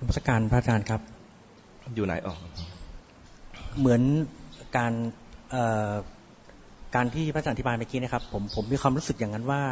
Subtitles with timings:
[0.00, 1.00] นมัสการพระอาจารย์ครับ
[1.94, 2.34] อยู่ไหนอ๋อ
[3.78, 4.02] เหมือน
[4.76, 4.92] การ
[5.50, 5.92] เอ่อ
[6.94, 9.62] การที่พระอาจารย์อธิบายเมื่อกี้นะครับ ผมผมมีความรู้สึกอย่างนั้นว่า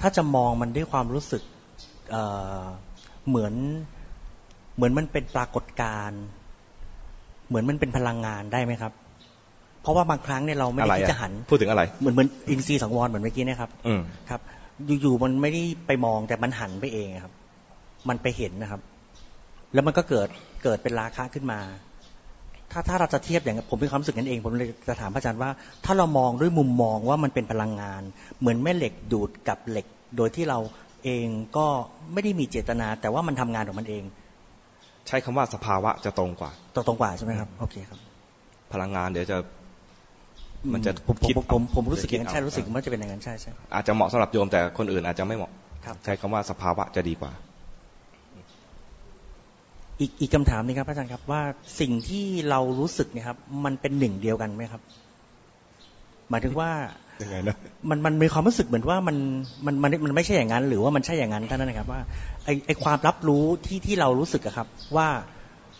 [0.00, 1.42] ถ้าจะมองมันด้วยความรู้สึก
[2.10, 2.22] เอ่
[2.60, 2.64] อ
[3.28, 3.54] เหมือน
[4.76, 6.20] เหมือนมันเป็นปรากฏการณ์
[7.48, 8.92] เหมือนมันเป็นพลังงานได้ไหมครับ
[9.82, 14.00] เพราะว่าบางครั้งเนี่ยเราไม่อะได้ไรที่อะจะหันพูดถึงอะไร เหมือนเหมือนอินทรีย์สังวรเหมือนเมื่อกี้นะครับ อืม
[14.30, 14.40] ครับ
[15.00, 17.32] อยู่ๆมันไม่ได้ไปมองแต่มันหันไปเองครับ
[18.08, 18.80] มันไปเห็นนะครับ
[19.74, 20.28] แล้วมันก็เกิด
[20.64, 21.60] เกิดเป็นราคะขึ้นมา
[22.72, 25.50] ถ้าถ้าเราจะเทียบอย่างนั้นผมมีความรู้สึกนั้นเอง ผมเลยจะถามพระอาจารย์ว่า
[25.84, 28.02] ถ้าเรามองด้วยมุมมองว่ามันเป็นพลังงาน
[28.40, 29.86] เหมือนแม่เหล็กดูดกับเหล็ก
[30.16, 30.58] โดยที่เรา
[31.04, 31.26] เอง
[31.56, 31.66] ก็
[32.12, 34.04] ไม่ได้มีเจตนา แต่ว่ามันทำงานของมันเอง
[35.06, 37.98] ใช้คำว่าสภาวะจะตรงกว่าตรงตรงกว่าใช่ไหมครับโอเคครับ
[38.72, 39.36] พลังงานเดี๋ยวจะ
[40.72, 45.52] มันจะผมผมคิดผมผมผมเอารู้สึกอย่างนั้นคิดใช่เอารู้สึกว่าจะเป็นอย่างนั้นใช่ใช่อาจจะเหมาะสำหรับโยมแต่คนอื่นอาจจะไม่เหมาะ
[45.84, 47.32] ครับใช้คำว่าสภาวะจะดีกว่า
[50.00, 51.42] อีกอีกคำถามหนึงครับอาจารย์ครับว่า
[51.80, 54.82] สิ่งที่เรารู้สึกเนี่ยครับ มันเป็นหนึ่งเดียวกันไหมครับ
[56.30, 56.70] หมายถึงว่า
[57.22, 57.56] ยังไงนะ
[57.90, 59.16] มันมันมีความรู้สึกเหมือนว่ามัน
[59.66, 62.00] มันมันมันไม่ใช่อย่างนั้น หรือว่ามันใช่อย่างนั้นเท่านั้นนะครับ ว่า
[62.44, 65.08] ไอไอความรับรู้ที่ที่เรารู้สึกอะครับ ว่า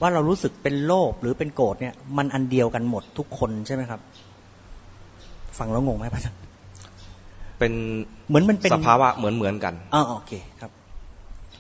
[0.01, 4.01] ว่าเรารู้สึกเป็นโลภหรือเป็นโกรธเนี่ย มันอันเดียวกันหมดทุกคนใช่ไหมครับ
[5.59, 6.41] ฟังแล้วงงไหมพระอาจารย์
[7.59, 7.73] เป็น
[8.29, 10.71] เหมือนมันเป็นสภาวะเหมือนเหมือนกันอ๋อโอเคครับ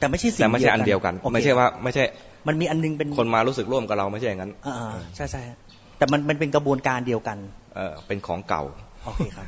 [0.03, 2.05] แต่ไม่ใช่สิ่งแต่ไม่ใช่อันเดียวกันโอเคไม่ใช่ว่า ไม่ใช่
[2.49, 5.59] มันมีอันนึงเป็นคนมารู้สึกร่วมกับเราไม่ใช่อย่างนั้นอ่าๆใช่ใช่ฮะ
[5.99, 7.39] แต่มันมันเป็นกระบวนการเดียวกัน
[7.77, 8.63] เออเป็นของเก่า
[9.05, 9.47] โอเคครับ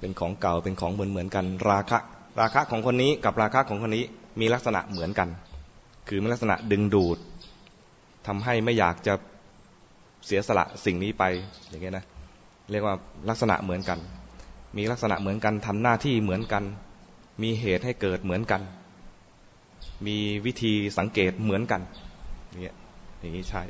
[0.00, 1.98] เป็นของเก่าเป็นของเหมือนเหมือนกัน ราคะ
[2.40, 4.04] ราคะของคนนี้กับราคะของคนนี้
[4.40, 5.28] มีลักษณะเหมือนกัน
[6.08, 7.18] คือมีลักษณะดึงดูด
[8.26, 9.14] ทำให้ไม่อยากจะ
[10.26, 11.24] เสียสละสิ่งนี้ไป
[11.68, 12.04] อย่างเงี้ยนะ
[12.70, 12.94] เรียกว่า
[13.28, 13.98] ลักษณะเหมือนกัน
[14.76, 16.64] มีลักษณะเหมือนกันทำหน้าที่เหมือนกัน
[17.42, 18.60] มีเหตุให้เกิดเหมือนกัน
[20.06, 21.80] มีวิธีสังเกตเหมือนกัน
[22.48, 22.76] อย่างเงี้ย
[23.20, 23.62] อย่างนี้ใช่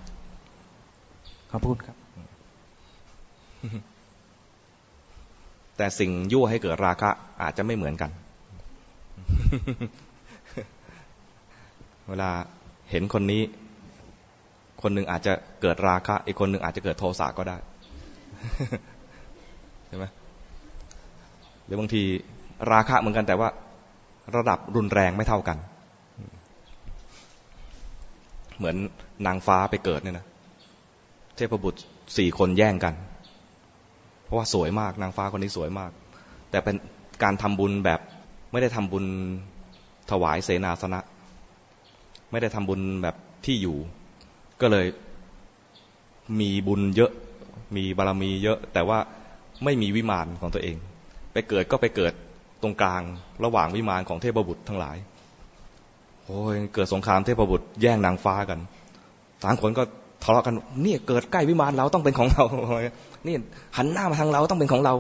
[1.51, 1.97] ขอบคุณครับ
[5.77, 7.11] แต่สิ่งยั่วให้เกิดราคะ
[7.43, 8.11] อาจจะไม่เหมือนกัน
[12.09, 12.31] เวลา
[12.91, 13.43] เห็นคนนี้
[14.83, 15.33] คนหนึ่งอาจจะ
[15.63, 17.57] เกิดราคะ อีกคนหนึ่งอาจจะเกิดโทสะก็ได้
[19.89, 20.05] ใช่ไหม
[21.65, 22.03] หรือบางที
[22.73, 23.49] ราคะเหมือนกันแต่ว่า
[24.37, 25.59] ระดับรุนแรงไม่เท่ากัน
[28.59, 28.77] เหมือน
[29.27, 30.27] นางฟ้าไปเกิดเนี่ยนะ
[31.37, 31.81] เทพบุตร
[32.17, 32.95] สี่คนแย่งกัน
[34.25, 35.91] เพราะว่าสวยมากนางฟ้าคนนี้สวยมาก
[36.51, 36.77] แต่เป็น
[37.23, 38.01] การทำบุญแบบ
[38.53, 39.05] ไม่ได้ทำบุญ
[40.11, 41.01] ถวายเสนาสนะ
[42.31, 43.77] ไม่ได้ทำบุญแบบที่อยู่
[44.61, 44.87] ก็เลย
[46.41, 47.13] มีบุญเยอะ
[47.77, 48.99] มีบารมีเยอะ แต่ว่า
[49.65, 50.77] ไม่มีวิมานของตัวเอง
[51.33, 52.13] ไปเกิดก็ไปเกิด
[52.63, 53.03] ตรงกลาง
[53.45, 54.97] ระหว่างวิมานของเทพบุตรทั้งหลาย
[56.27, 58.59] โอ้ยเกิดสงครามเทพบุตรแย่งนางฟ้ากัน
[59.45, 59.83] สามคนก็
[60.23, 62.45] ทะเลาะกันเนี่ยเกิดใกล้วิมานเราต้องเป็นของเรา
[63.27, 63.35] นี่
[63.77, 64.95] หันหน้ามาทางเราต้องเป็นของเรา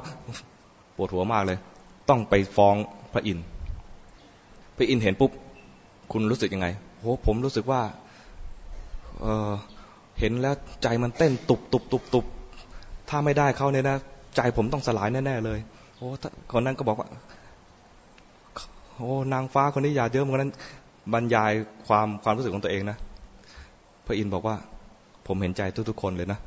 [0.97, 1.59] ปวดหัวมากเลย
[2.09, 2.77] ต้องไปฟ้อง
[3.13, 3.45] พระอินทร์
[4.77, 5.31] พระอินทร์เห็นปุ๊บ
[6.13, 6.67] คุณรู้สึกยังไง
[7.01, 7.83] โหผมรู้สึกว่า
[9.21, 9.53] เออ
[10.21, 12.25] เห็นแล้วใจมันเต้นตุบตุบตุบตุบ
[13.09, 13.97] ถ้าไม่ได้เขาเนี่ยนะ
[14.37, 15.59] ใจผมต้องสลายแน่ๆเลย
[15.97, 16.07] โอ้
[16.53, 17.09] คนนั้นก็บอกว่า
[18.97, 20.53] โอ้นางฟ้าคนนี้อย่าเยอะเหมือนนั้น
[21.13, 21.53] บรรยาย
[21.87, 22.97] ความความรู้สึกของตัวเองนะ
[24.07, 24.57] พระอินทร์บอกว่า
[25.27, 26.39] ผมเห็นใจทุกๆคนเลยนะ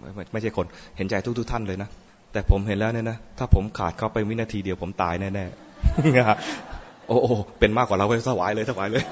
[0.00, 1.88] ไม่ไม่ไม่ใช่คนเห็นใจทุกๆท่านเลยนะ
[2.32, 9.04] แต่ผมเห็นแล้วเนี่ยนะถ้าผมขาดเขาไปวินาทีเดียวผมตายแน่ๆโอ้โอ้เป็นมากกว่าเราไปถวายเลยถวายเลย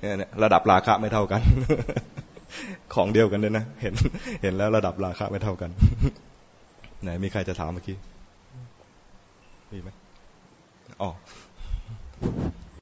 [0.00, 1.40] เนี่ยระดับราคะไม่เท่ากัน
[2.94, 3.94] ของเดียวกันเลยนะเห็น
[4.42, 5.70] เห็นแล้วระดับราคาไม่เท่ากัน
[7.02, 7.96] ไหนมีใครจะถามเมื่อกี้
[9.72, 9.90] มีไหม
[11.02, 11.10] อ๋อ
[12.20, 12.57] Thank you.